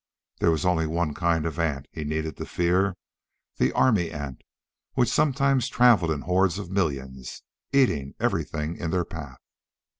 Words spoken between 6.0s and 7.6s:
in hordes of millions,